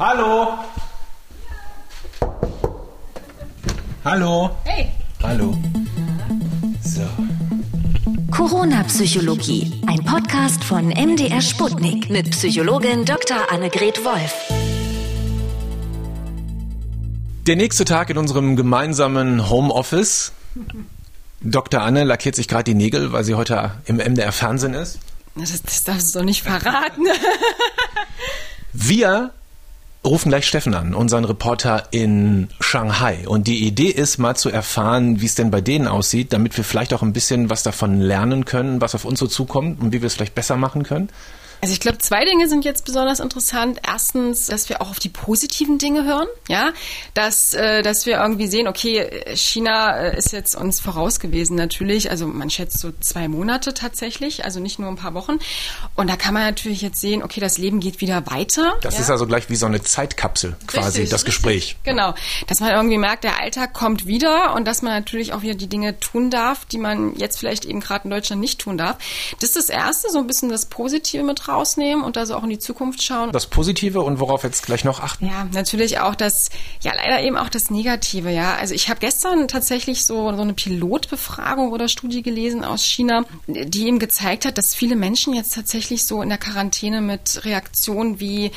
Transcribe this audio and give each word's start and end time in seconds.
Hallo. 0.00 0.54
Hallo. 4.02 4.56
Hey. 4.64 4.92
Hallo. 5.22 5.54
So. 6.82 7.02
Corona-Psychologie, 8.30 9.82
ein 9.86 10.02
Podcast 10.02 10.64
von 10.64 10.88
MDR 10.88 11.42
Sputnik 11.42 12.08
mit 12.08 12.30
Psychologin 12.30 13.04
Dr. 13.04 13.52
Annegret 13.52 14.02
Wolf. 14.02 14.32
Der 17.46 17.56
nächste 17.56 17.84
Tag 17.84 18.08
in 18.08 18.16
unserem 18.16 18.56
gemeinsamen 18.56 19.50
Homeoffice. 19.50 20.32
Dr. 21.42 21.82
Anne 21.82 22.04
lackiert 22.04 22.36
sich 22.36 22.48
gerade 22.48 22.64
die 22.64 22.74
Nägel, 22.74 23.12
weil 23.12 23.24
sie 23.24 23.34
heute 23.34 23.72
im 23.84 23.96
MDR 23.96 24.32
Fernsehen 24.32 24.72
ist. 24.72 24.98
Das, 25.34 25.60
das 25.60 25.84
darfst 25.84 26.14
du 26.14 26.20
doch 26.20 26.24
nicht 26.24 26.42
verraten. 26.42 27.04
Wir 28.72 29.34
rufen 30.04 30.30
gleich 30.30 30.46
Steffen 30.46 30.74
an, 30.74 30.94
unseren 30.94 31.24
Reporter 31.24 31.88
in 31.90 32.48
Shanghai. 32.60 33.28
Und 33.28 33.46
die 33.46 33.66
Idee 33.66 33.88
ist, 33.88 34.18
mal 34.18 34.34
zu 34.34 34.48
erfahren, 34.48 35.20
wie 35.20 35.26
es 35.26 35.34
denn 35.34 35.50
bei 35.50 35.60
denen 35.60 35.86
aussieht, 35.86 36.32
damit 36.32 36.56
wir 36.56 36.64
vielleicht 36.64 36.94
auch 36.94 37.02
ein 37.02 37.12
bisschen 37.12 37.50
was 37.50 37.62
davon 37.62 38.00
lernen 38.00 38.44
können, 38.44 38.80
was 38.80 38.94
auf 38.94 39.04
uns 39.04 39.18
so 39.18 39.26
zukommt 39.26 39.80
und 39.80 39.92
wie 39.92 40.00
wir 40.00 40.06
es 40.06 40.14
vielleicht 40.14 40.34
besser 40.34 40.56
machen 40.56 40.84
können. 40.84 41.10
Also 41.60 41.72
ich 41.72 41.80
glaube, 41.80 41.98
zwei 41.98 42.24
Dinge 42.24 42.48
sind 42.48 42.64
jetzt 42.64 42.84
besonders 42.84 43.20
interessant. 43.20 43.80
Erstens, 43.86 44.46
dass 44.46 44.68
wir 44.68 44.80
auch 44.80 44.90
auf 44.90 44.98
die 44.98 45.08
positiven 45.08 45.78
Dinge 45.78 46.04
hören, 46.04 46.28
ja, 46.48 46.72
dass 47.14 47.54
äh, 47.54 47.82
dass 47.82 48.06
wir 48.06 48.18
irgendwie 48.18 48.46
sehen, 48.46 48.66
okay, 48.66 49.34
China 49.34 49.96
äh, 49.96 50.16
ist 50.16 50.32
jetzt 50.32 50.54
uns 50.54 50.80
voraus 50.80 51.20
gewesen 51.20 51.56
natürlich. 51.56 52.10
Also 52.10 52.26
man 52.26 52.50
schätzt 52.50 52.78
so 52.78 52.92
zwei 53.00 53.28
Monate 53.28 53.74
tatsächlich, 53.74 54.44
also 54.44 54.60
nicht 54.60 54.78
nur 54.78 54.88
ein 54.88 54.96
paar 54.96 55.14
Wochen. 55.14 55.38
Und 55.96 56.08
da 56.08 56.16
kann 56.16 56.34
man 56.34 56.44
natürlich 56.44 56.82
jetzt 56.82 57.00
sehen, 57.00 57.22
okay, 57.22 57.40
das 57.40 57.58
Leben 57.58 57.80
geht 57.80 58.00
wieder 58.00 58.26
weiter. 58.30 58.74
Das 58.80 58.94
ja? 58.94 59.00
ist 59.00 59.10
also 59.10 59.26
gleich 59.26 59.50
wie 59.50 59.56
so 59.56 59.66
eine 59.66 59.82
Zeitkapsel 59.82 60.56
quasi, 60.66 61.00
Richtig, 61.00 61.10
das 61.10 61.24
Gespräch. 61.24 61.50
Richtig. 61.50 61.84
Genau, 61.84 62.14
dass 62.46 62.60
man 62.60 62.70
irgendwie 62.70 62.98
merkt, 62.98 63.24
der 63.24 63.38
Alltag 63.40 63.74
kommt 63.74 64.06
wieder 64.06 64.54
und 64.54 64.66
dass 64.66 64.82
man 64.82 64.92
natürlich 64.92 65.32
auch 65.32 65.42
wieder 65.42 65.54
die 65.54 65.68
Dinge 65.68 66.00
tun 66.00 66.30
darf, 66.30 66.64
die 66.64 66.78
man 66.78 67.16
jetzt 67.16 67.38
vielleicht 67.38 67.64
eben 67.64 67.80
gerade 67.80 68.04
in 68.04 68.10
Deutschland 68.10 68.40
nicht 68.40 68.60
tun 68.60 68.78
darf. 68.78 68.96
Das 69.40 69.50
ist 69.50 69.56
das 69.56 69.68
Erste, 69.68 70.10
so 70.10 70.18
ein 70.18 70.26
bisschen 70.26 70.48
das 70.48 70.66
Positive 70.66 71.22
mit 71.22 71.48
rausnehmen 71.52 72.04
und 72.04 72.16
da 72.16 72.26
so 72.26 72.34
auch 72.34 72.42
in 72.42 72.50
die 72.50 72.58
Zukunft 72.58 73.02
schauen. 73.02 73.32
Das 73.32 73.46
Positive 73.46 74.00
und 74.00 74.20
worauf 74.20 74.42
jetzt 74.42 74.66
gleich 74.66 74.84
noch 74.84 75.00
achten? 75.00 75.26
Ja, 75.26 75.46
natürlich 75.52 76.00
auch 76.00 76.14
das, 76.14 76.50
ja 76.82 76.92
leider 76.94 77.22
eben 77.22 77.36
auch 77.36 77.48
das 77.48 77.70
Negative, 77.70 78.30
ja. 78.30 78.54
Also 78.54 78.74
ich 78.74 78.88
habe 78.88 79.00
gestern 79.00 79.48
tatsächlich 79.48 80.04
so, 80.04 80.34
so 80.34 80.42
eine 80.42 80.54
Pilotbefragung 80.54 81.70
oder 81.72 81.88
Studie 81.88 82.22
gelesen 82.22 82.64
aus 82.64 82.84
China, 82.84 83.24
die 83.46 83.86
eben 83.86 83.98
gezeigt 83.98 84.44
hat, 84.44 84.58
dass 84.58 84.74
viele 84.74 84.96
Menschen 84.96 85.34
jetzt 85.34 85.54
tatsächlich 85.54 86.04
so 86.04 86.22
in 86.22 86.28
der 86.28 86.38
Quarantäne 86.38 87.00
mit 87.00 87.44
Reaktionen 87.44 88.20
wie 88.20 88.50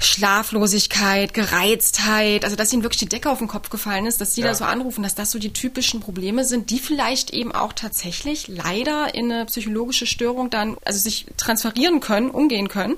Schlaflosigkeit, 0.00 1.34
Gereiztheit, 1.34 2.44
also 2.44 2.56
dass 2.56 2.72
ihnen 2.72 2.82
wirklich 2.82 3.00
die 3.00 3.08
Decke 3.08 3.30
auf 3.30 3.38
den 3.38 3.48
Kopf 3.48 3.70
gefallen 3.70 4.06
ist, 4.06 4.20
dass 4.20 4.34
sie 4.34 4.40
Ja. 4.42 4.48
da 4.48 4.54
so 4.54 4.64
anrufen, 4.64 5.02
dass 5.02 5.14
das 5.14 5.30
so 5.30 5.38
die 5.38 5.52
typischen 5.52 6.00
Probleme 6.00 6.44
sind, 6.44 6.70
die 6.70 6.78
vielleicht 6.78 7.30
eben 7.30 7.52
auch 7.52 7.72
tatsächlich 7.72 8.48
leider 8.48 9.14
in 9.14 9.30
eine 9.30 9.46
psychologische 9.46 10.06
Störung 10.06 10.50
dann, 10.50 10.76
also 10.84 10.98
sich 10.98 11.26
transferieren 11.36 12.00
können, 12.00 12.30
umgehen 12.30 12.68
können. 12.68 12.96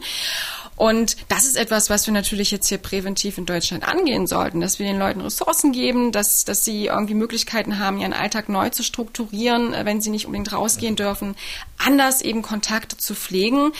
Und 0.74 1.16
das 1.28 1.44
ist 1.44 1.56
etwas, 1.56 1.90
was 1.90 2.06
wir 2.06 2.14
natürlich 2.14 2.50
jetzt 2.50 2.68
hier 2.68 2.78
präventiv 2.78 3.36
in 3.38 3.46
Deutschland 3.46 3.86
angehen 3.86 4.26
sollten, 4.26 4.60
dass 4.60 4.78
wir 4.78 4.86
den 4.86 4.98
Leuten 4.98 5.20
Ressourcen 5.20 5.70
geben, 5.70 6.12
dass, 6.12 6.44
dass 6.44 6.64
sie 6.64 6.86
irgendwie 6.86 7.14
Möglichkeiten 7.14 7.78
haben, 7.78 8.00
ihren 8.00 8.14
Alltag 8.14 8.48
neu 8.48 8.70
zu 8.70 8.82
strukturieren, 8.82 9.74
äh, 9.74 9.84
wenn 9.84 10.00
sie 10.00 10.10
nicht 10.10 10.26
unbedingt 10.26 10.52
rausgehen 10.52 10.96
dürfen, 10.96 11.36
anders 11.78 12.22
eben 12.22 12.42
Kontakte 12.42 12.96
zu 12.96 13.14
pflegen 13.14 13.72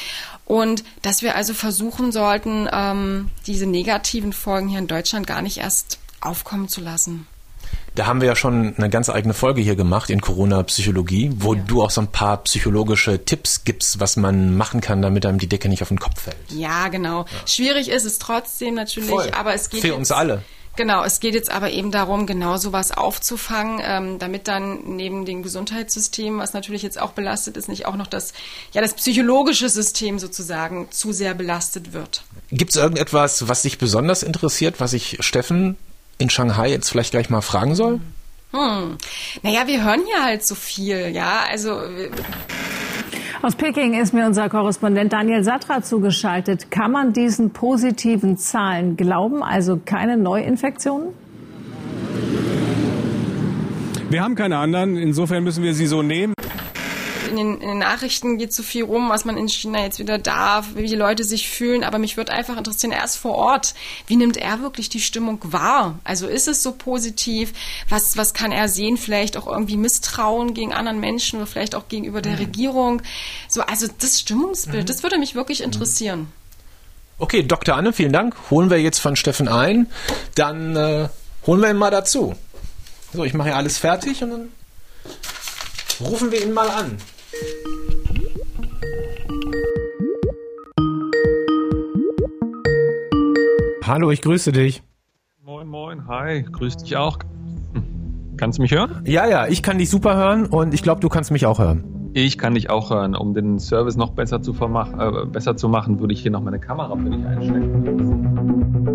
und 0.45 0.85
dass 1.03 1.23
wir 1.23 1.37
also 1.37 1.55
versuchen 1.55 2.13
sollten, 2.13 2.69
ähm, 2.73 3.31
diese 3.47 3.67
negativen 3.67 4.33
Folgen 4.33 4.69
hier 4.69 4.79
in 4.79 4.87
Deutschland 4.87 5.27
gar 5.27 5.43
nicht 5.43 5.59
erst 5.59 5.99
aufkommen 6.21 6.69
zu 6.69 6.81
lassen. 6.81 7.27
Da 7.95 8.07
haben 8.07 8.23
wir 8.23 8.29
ja 8.29 8.37
schon 8.37 8.75
eine 8.77 8.89
ganz 8.89 9.11
eigene 9.11 9.35
Folge 9.35 9.61
hier 9.61 9.77
gemacht 9.77 10.09
in 10.09 10.23
Corona-Psychologie, 10.23 11.31
wo 11.37 11.55
du 11.55 11.83
auch 11.83 11.91
so 11.91 12.01
ein 12.01 12.07
paar 12.07 12.39
psychologische 12.39 13.25
Tipps 13.25 13.65
gibst, 13.65 14.01
was 14.01 14.17
man 14.17 14.57
machen 14.57 14.81
kann, 14.81 15.03
damit 15.03 15.27
einem 15.27 15.39
die 15.39 15.47
Decke 15.47 15.69
nicht 15.69 15.83
auf 15.83 15.89
den 15.89 15.99
Kopf 15.99 16.23
fällt. 16.23 16.37
Ja, 16.49 16.89
genau. 16.89 17.27
Schwierig 17.47 17.91
ist 17.91 18.05
es 18.05 18.19
trotzdem 18.19 18.75
natürlich, 18.75 19.11
Voll. 19.11 19.31
aber 19.37 19.53
es 19.53 19.69
geht 19.69 19.83
Für 19.83 19.95
uns 19.95 20.11
alle. 20.11 20.43
Genau, 20.77 21.05
es 21.05 21.21
geht 21.21 21.35
jetzt 21.35 21.51
aber 21.51 21.71
eben 21.71 21.91
darum, 21.91 22.27
genau 22.27 22.57
sowas 22.57 22.93
aufzufangen, 22.93 23.81
ähm, 23.85 24.19
damit 24.19 24.49
dann 24.49 24.97
neben 24.97 25.27
dem 25.27 25.43
Gesundheitssystem, 25.43 26.39
was 26.39 26.55
natürlich 26.55 26.83
jetzt 26.83 26.99
auch 26.99 27.13
belastet 27.13 27.59
ist, 27.59 27.69
nicht 27.69 27.85
auch 27.85 27.97
noch 27.97 28.07
das, 28.07 28.33
ja, 28.73 28.81
das 28.81 28.95
psychologische 28.95 29.69
System 29.69 30.19
sozusagen 30.19 30.91
zu 30.91 31.13
sehr 31.13 31.35
belastet 31.35 31.93
wird. 31.93 32.25
Gibt 32.51 32.71
es 32.71 32.77
irgendetwas, 32.77 33.49
was 33.49 33.63
dich 33.63 33.77
besonders 33.77 34.23
interessiert, 34.23 34.81
was 34.81 34.95
ich 34.95 35.19
Steffen 35.21 35.77
in 36.17 36.31
Shanghai 36.31 36.71
jetzt 36.71 36.89
vielleicht 36.89 37.11
gleich 37.11 37.29
mal 37.29 37.43
fragen 37.43 37.75
soll? 37.75 38.01
Hm. 38.53 38.99
Naja, 39.43 39.67
wir 39.67 39.85
hören 39.85 40.03
hier 40.07 40.25
halt 40.25 40.45
so 40.45 40.55
viel, 40.55 41.09
ja, 41.09 41.45
also 41.49 41.81
Aus 43.45 43.57
Peking 43.57 44.01
ist 44.01 44.15
mir 44.15 44.25
unser 44.25 44.49
Korrespondent 44.49 45.13
Daniel 45.13 45.43
Satra 45.43 45.83
zugeschaltet. 45.83 46.71
Kann 46.71 46.93
man 46.93 47.13
diesen 47.13 47.51
positiven 47.51 48.37
Zahlen 48.37 48.97
glauben, 48.97 49.43
also 49.43 49.81
keine 49.85 50.17
Neuinfektionen? 50.17 51.09
Wir 54.11 54.23
haben 54.23 54.37
keine 54.37 54.59
anderen, 54.59 54.97
insofern 54.97 55.43
müssen 55.43 55.65
wir 55.65 55.75
sie 55.75 55.87
so 55.87 56.03
nehmen. 56.03 56.35
In 57.33 57.37
den, 57.37 57.61
in 57.61 57.69
den 57.69 57.79
Nachrichten 57.79 58.37
geht 58.37 58.53
so 58.53 58.63
viel 58.63 58.85
rum, 58.85 59.09
was 59.09 59.25
man 59.25 59.37
in 59.37 59.49
China 59.49 59.81
jetzt 59.81 59.99
wieder 59.99 60.19
darf, 60.19 60.75
wie 60.75 60.87
die 60.87 60.95
Leute 60.95 61.25
sich 61.25 61.49
fühlen. 61.49 61.83
Aber 61.83 61.99
mich 61.99 62.17
würde 62.17 62.33
einfach 62.33 62.57
interessieren, 62.57 62.93
erst 62.93 63.17
vor 63.17 63.35
Ort, 63.35 63.75
wie 64.07 64.17
nimmt 64.17 64.37
er 64.37 64.61
wirklich 64.61 64.89
die 64.89 65.01
Stimmung 65.01 65.39
wahr? 65.43 65.99
Also 66.05 66.27
ist 66.27 66.47
es 66.47 66.63
so 66.63 66.73
positiv? 66.73 67.53
Was, 67.89 68.17
was 68.17 68.35
kann 68.35 68.53
er 68.53 68.69
sehen? 68.69 68.97
Vielleicht 68.97 69.37
auch 69.37 69.47
irgendwie 69.47 69.77
Misstrauen 69.77 70.53
gegen 70.53 70.73
anderen 70.73 71.01
Menschen 71.01 71.39
oder 71.39 71.47
vielleicht 71.47 71.75
auch 71.75 71.89
gegenüber 71.89 72.21
der 72.21 72.39
Regierung? 72.39 73.03
So, 73.49 73.63
also 73.63 73.87
das 73.99 74.21
Stimmungsbild, 74.21 74.89
das 74.91 75.03
würde 75.03 75.19
mich 75.19 75.35
wirklich 75.35 75.63
interessieren. 75.63 76.29
Okay, 77.19 77.43
Dr. 77.43 77.77
Anne, 77.77 77.93
vielen 77.93 78.13
Dank. 78.13 78.35
Holen 78.51 78.69
wir 78.69 78.79
jetzt 78.79 78.99
von 78.99 79.17
Steffen 79.17 79.49
ein. 79.49 79.87
Dann 80.35 80.77
äh, 80.77 81.09
holen 81.47 81.61
wir 81.63 81.71
ihn 81.71 81.77
mal 81.77 81.91
dazu. 81.91 82.35
So, 83.13 83.25
ich 83.25 83.35
mache 83.35 83.51
ja 83.51 83.57
alles 83.57 83.79
fertig 83.79 84.23
und 84.23 84.31
dann 84.31 84.49
rufen 86.01 86.33
wir 86.33 86.43
ihn 86.43 86.53
mal 86.53 86.69
an. 86.71 86.99
Hallo, 93.85 94.11
ich 94.11 94.21
grüße 94.21 94.53
dich. 94.53 94.83
Moin, 95.43 95.67
moin, 95.67 96.07
hi, 96.07 96.43
grüß 96.43 96.77
dich 96.79 96.97
auch. 96.97 97.19
Hm. 97.73 98.37
Kannst 98.37 98.59
du 98.59 98.63
mich 98.63 98.73
hören? 98.73 99.03
Ja, 99.07 99.27
ja, 99.27 99.47
ich 99.47 99.63
kann 99.63 99.79
dich 99.79 99.89
super 99.89 100.17
hören 100.17 100.47
und 100.47 100.75
ich 100.75 100.83
glaube, 100.83 101.01
du 101.01 101.09
kannst 101.09 101.31
mich 101.31 101.47
auch 101.47 101.59
hören. 101.59 102.11
Ich 102.15 102.37
kann 102.37 102.55
dich 102.55 102.69
auch 102.69 102.91
hören. 102.91 103.17
Um 103.17 103.33
den 103.33 103.59
Service 103.59 103.97
noch 103.97 104.11
besser 104.11 104.43
zu, 104.43 104.53
äh, 104.53 105.27
besser 105.27 105.57
zu 105.57 105.71
machen, 105.71 106.01
würde 106.01 106.13
ich 106.13 106.21
hier 106.21 106.31
noch 106.31 106.43
meine 106.43 106.61
Kamera 106.61 106.95
für 106.97 107.09
dich 107.09 107.25
einstellen. 107.25 108.93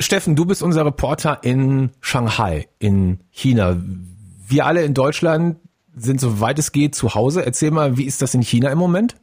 Steffen, 0.00 0.34
du 0.34 0.46
bist 0.46 0.62
unser 0.62 0.86
Reporter 0.86 1.40
in 1.42 1.90
Shanghai, 2.00 2.68
in 2.78 3.20
China. 3.30 3.76
Wir 4.46 4.64
alle 4.64 4.82
in 4.84 4.94
Deutschland 4.94 5.56
sind, 6.02 6.20
soweit 6.20 6.58
es 6.58 6.72
geht, 6.72 6.94
zu 6.94 7.14
Hause. 7.14 7.44
Erzähl 7.44 7.70
mal, 7.70 7.96
wie 7.96 8.04
ist 8.04 8.22
das 8.22 8.34
in 8.34 8.42
China 8.42 8.70
im 8.70 8.78
Moment? 8.78 9.16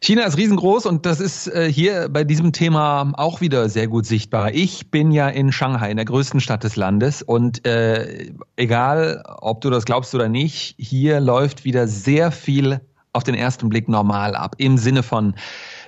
China 0.00 0.24
ist 0.24 0.36
riesengroß 0.36 0.86
und 0.86 1.06
das 1.06 1.18
ist 1.18 1.48
äh, 1.48 1.70
hier 1.70 2.08
bei 2.08 2.22
diesem 2.22 2.52
Thema 2.52 3.12
auch 3.16 3.40
wieder 3.40 3.68
sehr 3.68 3.88
gut 3.88 4.06
sichtbar. 4.06 4.54
Ich 4.54 4.90
bin 4.90 5.10
ja 5.10 5.28
in 5.28 5.50
Shanghai, 5.50 5.90
in 5.90 5.96
der 5.96 6.06
größten 6.06 6.40
Stadt 6.40 6.62
des 6.62 6.76
Landes 6.76 7.22
und 7.22 7.66
äh, 7.66 8.30
egal, 8.54 9.24
ob 9.40 9.60
du 9.60 9.70
das 9.70 9.84
glaubst 9.84 10.14
oder 10.14 10.28
nicht, 10.28 10.76
hier 10.78 11.18
läuft 11.20 11.64
wieder 11.64 11.88
sehr 11.88 12.30
viel 12.30 12.80
auf 13.12 13.24
den 13.24 13.34
ersten 13.34 13.68
Blick 13.68 13.88
normal 13.88 14.36
ab. 14.36 14.54
Im 14.58 14.78
Sinne 14.78 15.02
von, 15.02 15.34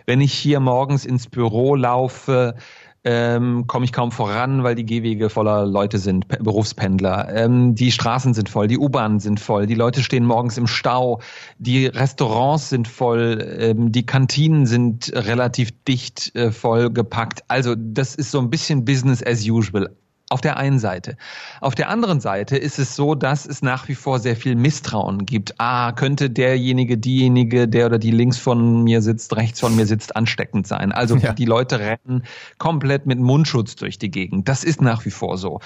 wenn 0.06 0.20
ich 0.20 0.32
hier 0.32 0.59
morgens 0.59 1.04
ins 1.04 1.28
Büro 1.28 1.77
laufe, 1.77 2.56
ähm, 3.04 3.66
komme 3.66 3.84
ich 3.84 3.92
kaum 3.92 4.12
voran, 4.12 4.62
weil 4.62 4.74
die 4.74 4.84
Gehwege 4.84 5.30
voller 5.30 5.66
Leute 5.66 5.98
sind, 5.98 6.28
Pe- 6.28 6.42
Berufspendler. 6.42 7.28
Ähm, 7.34 7.74
die 7.74 7.92
Straßen 7.92 8.34
sind 8.34 8.48
voll, 8.48 8.66
die 8.66 8.78
U-Bahnen 8.78 9.20
sind 9.20 9.41
voll, 9.41 9.66
die 9.66 9.74
Leute 9.74 10.02
stehen 10.02 10.24
morgens 10.26 10.58
im 10.58 10.66
Stau, 10.66 11.20
die 11.58 11.86
Restaurants 11.86 12.68
sind 12.68 12.88
voll, 12.88 13.56
ähm, 13.58 13.92
die 13.92 14.04
Kantinen 14.04 14.66
sind 14.66 15.12
relativ 15.14 15.70
dicht 15.84 16.34
äh, 16.36 16.52
voll 16.52 16.91
gepackt. 16.91 17.42
Also 17.48 17.74
das 17.76 18.14
ist 18.14 18.30
so 18.30 18.38
ein 18.38 18.50
bisschen 18.50 18.84
Business 18.84 19.22
as 19.24 19.47
usual. 19.48 19.91
Auf 20.32 20.41
der 20.41 20.59
einen 20.59 20.78
Seite. 20.78 21.16
Auf 21.60 21.74
der 21.74 21.88
anderen 21.88 22.21
Seite 22.21 22.56
ist 22.56 22.78
es 22.78 22.94
so, 22.94 23.16
dass 23.16 23.47
es 23.47 23.62
nach 23.62 23.88
wie 23.88 23.97
vor 23.97 24.21
sehr 24.21 24.36
viel 24.36 24.54
Misstrauen 24.54 25.27
gibt. 25.27 25.54
Ah, 25.59 25.91
könnte 25.91 26.30
derjenige, 26.30 26.97
diejenige, 26.97 27.66
der 27.66 27.86
oder 27.86 27.98
die 27.98 28.12
links 28.12 28.38
von 28.38 28.84
mir 28.84 29.03
sitzt, 29.03 29.34
rechts 29.34 29.59
von 29.59 29.74
mir 29.74 29.86
sitzt, 29.86 30.15
ansteckend 30.15 30.68
sein. 30.68 30.92
Also 30.92 31.16
ja. 31.16 31.32
die 31.32 31.47
Leute 31.47 31.80
rennen 31.80 32.22
komplett 32.59 33.06
mit 33.06 33.18
Mundschutz 33.18 33.74
durch 33.74 33.98
die 33.98 34.09
Gegend. 34.09 34.48
Das 34.48 34.62
ist 34.62 34.80
nach 34.80 35.04
wie 35.04 35.10
vor 35.10 35.36
so. 35.36 35.59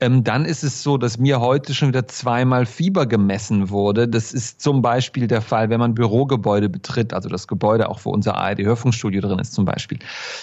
Ähm, 0.00 0.22
dann 0.22 0.44
ist 0.44 0.64
es 0.64 0.82
so, 0.82 0.98
dass 0.98 1.16
mir 1.16 1.40
heute 1.40 1.72
schon 1.72 1.88
wieder 1.88 2.06
zweimal 2.06 2.66
Fieber 2.66 3.06
gemessen 3.06 3.70
wurde. 3.70 4.06
Das 4.06 4.34
ist 4.34 4.60
zum 4.60 4.82
Beispiel 4.82 5.28
der 5.28 5.40
Fall, 5.40 5.70
wenn 5.70 5.80
man 5.80 5.94
Bürogebäude 5.94 6.68
betritt, 6.68 7.14
also 7.14 7.30
das 7.30 7.48
Gebäude 7.48 7.88
auch 7.88 8.00
wo 8.04 8.10
unser 8.10 8.36
ARD-Hörfunkstudio 8.36 9.22
drin 9.22 9.38
ist 9.38 9.54
zum 9.54 9.64
Beispiel. 9.64 9.98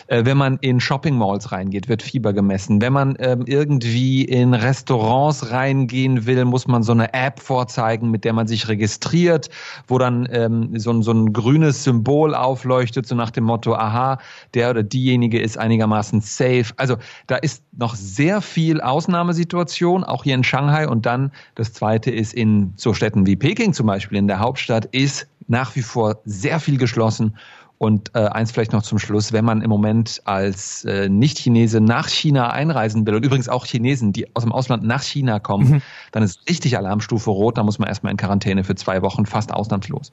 Äh, 0.07 0.25
wenn 0.25 0.37
man 0.37 0.57
in 0.61 0.79
Shopping 0.79 1.15
Malls 1.15 1.51
reingeht, 1.51 1.87
wird 1.87 2.01
Fieber 2.01 2.33
gemessen. 2.33 2.81
Wenn 2.81 2.93
man 2.93 3.15
ähm, 3.19 3.45
irgendwie 3.67 4.23
in 4.23 4.53
Restaurants 4.53 5.51
reingehen 5.51 6.25
will, 6.25 6.45
muss 6.45 6.67
man 6.67 6.83
so 6.83 6.93
eine 6.93 7.13
App 7.13 7.39
vorzeigen, 7.41 8.09
mit 8.09 8.23
der 8.23 8.31
man 8.31 8.47
sich 8.47 8.69
registriert, 8.69 9.49
wo 9.87 9.97
dann 9.97 10.27
ähm, 10.31 10.79
so, 10.79 11.01
so 11.01 11.11
ein 11.11 11.33
grünes 11.33 11.83
Symbol 11.83 12.33
aufleuchtet, 12.33 13.05
so 13.07 13.15
nach 13.15 13.29
dem 13.29 13.43
Motto, 13.43 13.75
aha, 13.75 14.19
der 14.53 14.69
oder 14.69 14.83
diejenige 14.83 15.41
ist 15.41 15.57
einigermaßen 15.57 16.21
safe. 16.21 16.67
Also 16.77 16.95
da 17.27 17.35
ist 17.35 17.61
noch 17.77 17.95
sehr 17.95 18.39
viel 18.41 18.79
Ausnahmesituation, 18.79 20.05
auch 20.05 20.23
hier 20.23 20.35
in 20.35 20.45
Shanghai. 20.45 20.87
Und 20.87 21.05
dann 21.05 21.31
das 21.55 21.73
Zweite 21.73 22.09
ist 22.09 22.33
in 22.33 22.73
so 22.77 22.93
Städten 22.93 23.25
wie 23.25 23.35
Peking 23.35 23.73
zum 23.73 23.87
Beispiel, 23.87 24.17
in 24.17 24.27
der 24.27 24.39
Hauptstadt, 24.39 24.85
ist 24.85 25.27
nach 25.47 25.75
wie 25.75 25.81
vor 25.81 26.21
sehr 26.25 26.59
viel 26.59 26.77
geschlossen 26.77 27.37
und 27.77 28.15
äh, 28.15 28.19
eins 28.19 28.51
vielleicht 28.51 28.73
noch 28.73 28.81
zum 28.81 28.97
Schluss, 28.97 29.33
wenn 29.33 29.45
man 29.45 29.61
im 29.61 29.69
Moment 29.69 30.21
als 30.25 30.83
äh, 30.85 31.09
Nicht-Chinese 31.09 31.79
nach 31.79 32.07
China 32.07 32.49
einreisen 32.49 33.05
will 33.05 33.15
und 33.15 33.23
übrigens 33.23 33.49
auch 33.49 33.65
Chinesen, 33.65 34.13
die 34.13 34.35
aus 34.35 34.43
dem 34.43 34.51
Ausland 34.51 34.83
nach 34.83 35.03
China 35.03 35.39
kommen, 35.39 35.69
mhm. 35.69 35.81
dann 36.11 36.23
ist 36.23 36.49
richtig 36.49 36.77
Alarmstufe 36.77 37.29
rot, 37.29 37.57
da 37.57 37.63
muss 37.63 37.77
man 37.77 37.87
erstmal 37.87 38.11
in 38.11 38.17
Quarantäne 38.17 38.63
für 38.63 38.75
zwei 38.75 39.01
Wochen, 39.01 39.25
fast 39.25 39.53
ausnahmslos. 39.53 40.11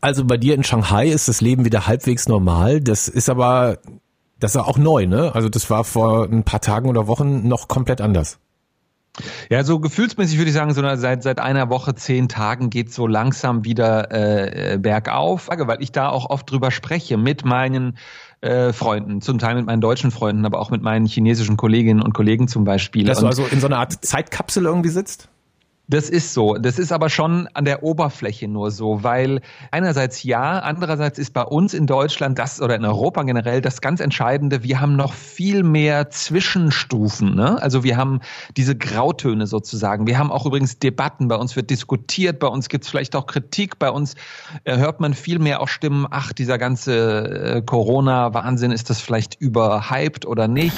Also 0.00 0.24
bei 0.24 0.36
dir 0.36 0.54
in 0.54 0.62
Shanghai 0.62 1.08
ist 1.08 1.28
das 1.28 1.40
Leben 1.40 1.64
wieder 1.64 1.86
halbwegs 1.86 2.28
normal, 2.28 2.80
das 2.80 3.08
ist 3.08 3.28
aber, 3.28 3.78
das 4.38 4.54
ist 4.54 4.60
auch 4.60 4.78
neu, 4.78 5.06
ne? 5.06 5.34
Also 5.34 5.48
das 5.48 5.68
war 5.68 5.84
vor 5.84 6.28
ein 6.30 6.44
paar 6.44 6.60
Tagen 6.60 6.88
oder 6.88 7.08
Wochen 7.08 7.48
noch 7.48 7.66
komplett 7.66 8.00
anders. 8.00 8.38
Ja, 9.50 9.64
so 9.64 9.80
gefühlsmäßig 9.80 10.38
würde 10.38 10.50
ich 10.50 10.54
sagen, 10.54 10.72
so 10.72 10.82
seit 10.96 11.22
seit 11.22 11.40
einer 11.40 11.68
Woche, 11.68 11.94
zehn 11.94 12.28
Tagen 12.28 12.70
geht 12.70 12.92
so 12.92 13.06
langsam 13.06 13.64
wieder 13.64 14.10
äh, 14.12 14.78
bergauf, 14.78 15.48
weil 15.48 15.82
ich 15.82 15.92
da 15.92 16.08
auch 16.08 16.30
oft 16.30 16.50
drüber 16.50 16.70
spreche 16.70 17.16
mit 17.16 17.44
meinen 17.44 17.98
äh, 18.40 18.72
Freunden, 18.72 19.20
zum 19.20 19.38
Teil 19.38 19.56
mit 19.56 19.66
meinen 19.66 19.80
deutschen 19.80 20.10
Freunden, 20.10 20.46
aber 20.46 20.60
auch 20.60 20.70
mit 20.70 20.82
meinen 20.82 21.06
chinesischen 21.06 21.56
Kolleginnen 21.56 22.00
und 22.00 22.14
Kollegen 22.14 22.48
zum 22.48 22.64
Beispiel. 22.64 23.04
Dass 23.04 23.20
du 23.20 23.26
also 23.26 23.44
in 23.46 23.60
so 23.60 23.66
einer 23.66 23.78
Art 23.78 24.04
Zeitkapsel 24.04 24.64
irgendwie 24.64 24.90
sitzt? 24.90 25.28
Das 25.90 26.08
ist 26.08 26.34
so. 26.34 26.54
Das 26.54 26.78
ist 26.78 26.92
aber 26.92 27.10
schon 27.10 27.48
an 27.52 27.64
der 27.64 27.82
Oberfläche 27.82 28.46
nur 28.46 28.70
so, 28.70 29.02
weil 29.02 29.40
einerseits 29.72 30.22
ja, 30.22 30.60
andererseits 30.60 31.18
ist 31.18 31.32
bei 31.34 31.42
uns 31.42 31.74
in 31.74 31.88
Deutschland 31.88 32.38
das 32.38 32.62
oder 32.62 32.76
in 32.76 32.84
Europa 32.84 33.24
generell 33.24 33.60
das 33.60 33.80
ganz 33.80 33.98
Entscheidende. 33.98 34.62
Wir 34.62 34.80
haben 34.80 34.94
noch 34.94 35.12
viel 35.12 35.64
mehr 35.64 36.08
Zwischenstufen. 36.10 37.34
Ne? 37.34 37.60
Also 37.60 37.82
wir 37.82 37.96
haben 37.96 38.20
diese 38.56 38.76
Grautöne 38.76 39.48
sozusagen. 39.48 40.06
Wir 40.06 40.16
haben 40.16 40.30
auch 40.30 40.46
übrigens 40.46 40.78
Debatten. 40.78 41.26
Bei 41.26 41.34
uns 41.34 41.56
wird 41.56 41.70
diskutiert. 41.70 42.38
Bei 42.38 42.46
uns 42.46 42.68
gibt 42.68 42.84
es 42.84 42.90
vielleicht 42.90 43.16
auch 43.16 43.26
Kritik. 43.26 43.80
Bei 43.80 43.90
uns 43.90 44.14
äh, 44.62 44.76
hört 44.76 45.00
man 45.00 45.12
viel 45.12 45.40
mehr 45.40 45.60
auch 45.60 45.68
Stimmen. 45.68 46.06
Ach, 46.08 46.32
dieser 46.32 46.56
ganze 46.56 47.56
äh, 47.56 47.62
Corona-Wahnsinn 47.62 48.70
ist 48.70 48.90
das 48.90 49.00
vielleicht 49.00 49.40
überhyped 49.40 50.24
oder 50.24 50.46
nicht? 50.46 50.76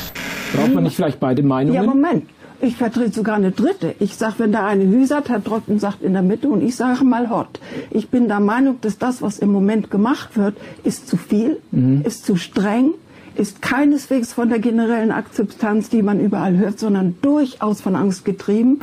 Braucht 0.54 0.72
man 0.72 0.84
nicht 0.84 0.96
vielleicht 0.96 1.20
beide 1.20 1.42
Meinungen? 1.42 1.74
Ja, 1.74 1.82
Moment. 1.82 2.30
Ich 2.64 2.76
vertrete 2.76 3.10
sogar 3.10 3.34
eine 3.34 3.50
dritte. 3.50 3.96
Ich 3.98 4.14
sage, 4.14 4.34
wenn 4.38 4.52
der 4.52 4.64
eine 4.64 4.84
hüsert, 4.84 5.28
Herr 5.28 5.42
Trocken 5.42 5.80
sagt 5.80 6.00
in 6.00 6.12
der 6.12 6.22
Mitte 6.22 6.48
und 6.48 6.62
ich 6.62 6.76
sage 6.76 7.04
mal 7.04 7.28
Hott. 7.28 7.58
Ich 7.90 8.08
bin 8.08 8.28
der 8.28 8.38
Meinung, 8.38 8.80
dass 8.82 8.98
das, 8.98 9.20
was 9.20 9.40
im 9.40 9.50
Moment 9.50 9.90
gemacht 9.90 10.36
wird, 10.36 10.56
ist 10.84 11.08
zu 11.08 11.16
viel, 11.16 11.58
mhm. 11.72 12.02
ist 12.06 12.24
zu 12.24 12.36
streng, 12.36 12.92
ist 13.34 13.62
keineswegs 13.62 14.32
von 14.32 14.48
der 14.48 14.60
generellen 14.60 15.10
Akzeptanz, 15.10 15.88
die 15.88 16.02
man 16.02 16.20
überall 16.20 16.56
hört, 16.56 16.78
sondern 16.78 17.16
durchaus 17.20 17.80
von 17.80 17.96
Angst 17.96 18.24
getrieben. 18.24 18.78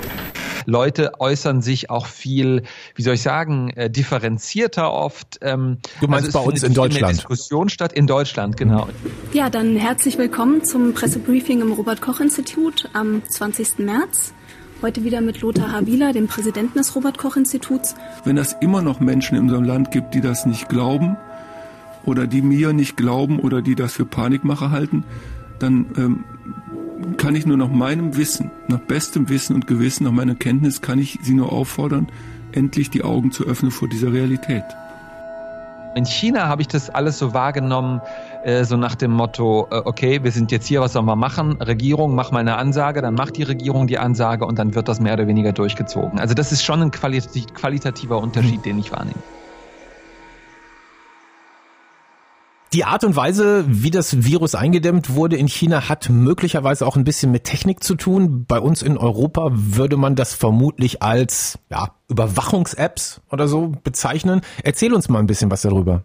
Leute 0.69 1.19
äußern 1.19 1.61
sich 1.61 1.89
auch 1.89 2.05
viel, 2.05 2.63
wie 2.95 3.01
soll 3.01 3.15
ich 3.15 3.21
sagen, 3.21 3.71
äh, 3.71 3.89
differenzierter 3.89 4.93
oft. 4.93 5.39
Ähm, 5.41 5.79
du 5.99 6.07
meinst 6.07 6.27
also 6.27 6.39
bei 6.39 6.45
uns 6.45 6.63
in 6.63 6.73
Deutschland? 6.73 7.17
Diskussion 7.17 7.69
statt 7.69 7.91
in 7.91 8.07
Deutschland, 8.07 8.55
genau. 8.55 8.87
Ja, 9.33 9.49
dann 9.49 9.75
herzlich 9.75 10.17
willkommen 10.17 10.63
zum 10.63 10.93
Pressebriefing 10.93 11.61
im 11.61 11.71
Robert-Koch-Institut 11.71 12.89
am 12.93 13.21
20. 13.27 13.79
März. 13.79 14.33
Heute 14.81 15.03
wieder 15.03 15.19
mit 15.19 15.41
Lothar 15.41 15.73
Habila, 15.73 16.13
dem 16.13 16.27
Präsidenten 16.27 16.77
des 16.77 16.95
Robert-Koch-Instituts. 16.95 17.95
Wenn 18.23 18.37
es 18.37 18.55
immer 18.61 18.81
noch 18.81 18.99
Menschen 19.01 19.35
in 19.35 19.43
unserem 19.43 19.65
Land 19.65 19.91
gibt, 19.91 20.13
die 20.13 20.21
das 20.21 20.45
nicht 20.45 20.69
glauben 20.69 21.17
oder 22.05 22.27
die 22.27 22.41
mir 22.41 22.71
nicht 22.71 22.95
glauben 22.95 23.39
oder 23.39 23.61
die 23.61 23.75
das 23.75 23.93
für 23.93 24.05
Panikmacher 24.05 24.71
halten, 24.71 25.03
dann 25.59 25.87
ähm, 25.97 26.23
kann 27.17 27.35
ich 27.35 27.45
nur 27.45 27.57
nach 27.57 27.69
meinem 27.69 28.17
Wissen, 28.17 28.51
nach 28.67 28.79
bestem 28.79 29.29
Wissen 29.29 29.55
und 29.55 29.67
Gewissen, 29.67 30.03
nach 30.03 30.11
meiner 30.11 30.35
Kenntnis, 30.35 30.81
kann 30.81 30.99
ich 30.99 31.19
Sie 31.21 31.33
nur 31.33 31.51
auffordern, 31.51 32.07
endlich 32.51 32.89
die 32.89 33.03
Augen 33.03 33.31
zu 33.31 33.45
öffnen 33.45 33.71
vor 33.71 33.87
dieser 33.87 34.11
Realität. 34.11 34.63
In 35.95 36.05
China 36.05 36.47
habe 36.47 36.61
ich 36.61 36.67
das 36.67 36.89
alles 36.89 37.17
so 37.17 37.33
wahrgenommen, 37.33 38.01
äh, 38.43 38.63
so 38.63 38.77
nach 38.77 38.95
dem 38.95 39.11
Motto, 39.11 39.67
äh, 39.71 39.81
okay, 39.83 40.23
wir 40.23 40.31
sind 40.31 40.51
jetzt 40.51 40.67
hier, 40.67 40.81
was 40.81 40.93
sollen 40.93 41.05
wir 41.05 41.15
machen? 41.15 41.53
Regierung, 41.61 42.13
mach 42.15 42.31
mal 42.31 42.39
eine 42.39 42.57
Ansage, 42.57 43.01
dann 43.01 43.15
macht 43.15 43.37
die 43.37 43.43
Regierung 43.43 43.87
die 43.87 43.97
Ansage 43.97 44.45
und 44.45 44.59
dann 44.59 44.75
wird 44.75 44.87
das 44.87 44.99
mehr 44.99 45.13
oder 45.13 45.27
weniger 45.27 45.51
durchgezogen. 45.51 46.19
Also 46.19 46.35
das 46.35 46.51
ist 46.51 46.63
schon 46.63 46.81
ein 46.81 46.91
qualitativer 46.91 48.19
Unterschied, 48.19 48.65
den 48.65 48.77
ich 48.79 48.91
wahrnehme. 48.91 49.19
Die 52.71 52.85
Art 52.85 53.03
und 53.03 53.15
Weise, 53.15 53.65
wie 53.67 53.89
das 53.89 54.23
Virus 54.23 54.53
eingedämmt 54.53 55.15
wurde 55.15 55.35
in 55.35 55.47
China, 55.47 55.89
hat 55.89 56.09
möglicherweise 56.09 56.85
auch 56.85 56.95
ein 56.95 57.03
bisschen 57.03 57.31
mit 57.31 57.43
Technik 57.43 57.83
zu 57.83 57.95
tun. 57.95 58.45
Bei 58.45 58.59
uns 58.59 58.83
in 58.83 58.95
Europa 58.95 59.49
würde 59.51 59.97
man 59.97 60.15
das 60.15 60.35
vermutlich 60.35 61.01
als 61.01 61.57
ja, 61.71 61.95
Überwachungs-Apps 62.09 63.21
oder 63.31 63.47
so 63.47 63.73
bezeichnen. 63.83 64.41
Erzähl 64.63 64.93
uns 64.93 65.09
mal 65.09 65.17
ein 65.17 65.25
bisschen 65.25 65.49
was 65.49 65.63
darüber. 65.63 66.03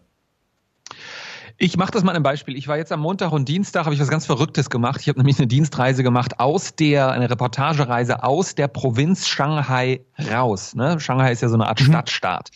Ich 1.59 1.77
mache 1.77 1.93
das 1.93 2.03
mal 2.03 2.17
ein 2.17 2.23
Beispiel. 2.23 2.57
Ich 2.57 2.67
war 2.67 2.79
jetzt 2.79 2.93
am 2.93 3.01
Montag 3.01 3.33
und 3.33 3.47
Dienstag, 3.47 3.85
habe 3.85 3.95
ich 3.95 4.01
was 4.01 4.09
ganz 4.09 4.25
Verrücktes 4.25 4.71
gemacht. 4.71 5.03
Ich 5.03 5.09
habe 5.09 5.19
nämlich 5.19 5.39
eine 5.39 5.47
Dienstreise 5.47 6.03
gemacht 6.03 6.41
aus 6.41 6.75
der, 6.75 7.11
eine 7.11 7.29
Reportagereise 7.29 8.25
aus 8.25 8.55
der 8.55 8.69
Provinz 8.69 9.29
Shanghai 9.29 10.01
raus. 10.33 10.75
Ne? 10.75 10.99
Shanghai 10.99 11.31
ist 11.31 11.43
ja 11.43 11.49
so 11.49 11.57
eine 11.57 11.69
Art 11.69 11.81
mhm. 11.81 11.85
Stadtstaat. 11.85 12.51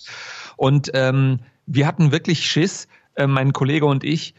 Und 0.57 0.91
ähm, 0.95 1.41
wir 1.67 1.87
hatten 1.87 2.11
wirklich 2.11 2.47
Schiss, 2.47 2.89
äh, 3.19 3.27
mein 3.27 3.53
Kollege 3.53 3.87
und 3.87 4.05
ich, 4.05 4.35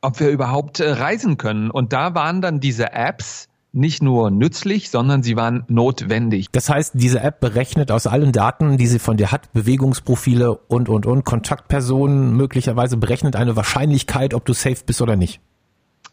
ob 0.00 0.20
wir 0.20 0.30
überhaupt 0.30 0.80
äh, 0.80 0.90
reisen 0.90 1.38
können. 1.38 1.70
Und 1.70 1.92
da 1.92 2.14
waren 2.14 2.40
dann 2.40 2.60
diese 2.60 2.92
Apps, 2.92 3.48
nicht 3.74 4.02
nur 4.02 4.30
nützlich, 4.30 4.88
sondern 4.90 5.22
sie 5.22 5.36
waren 5.36 5.64
notwendig. 5.66 6.46
Das 6.52 6.70
heißt, 6.70 6.92
diese 6.94 7.20
App 7.20 7.40
berechnet 7.40 7.90
aus 7.90 8.06
allen 8.06 8.30
Daten, 8.30 8.78
die 8.78 8.86
sie 8.86 9.00
von 9.00 9.16
dir 9.16 9.32
hat, 9.32 9.52
Bewegungsprofile 9.52 10.54
und, 10.54 10.88
und, 10.88 11.06
und, 11.06 11.24
Kontaktpersonen 11.24 12.36
möglicherweise 12.36 12.96
berechnet 12.96 13.34
eine 13.34 13.56
Wahrscheinlichkeit, 13.56 14.32
ob 14.32 14.44
du 14.44 14.52
safe 14.52 14.84
bist 14.86 15.02
oder 15.02 15.16
nicht. 15.16 15.40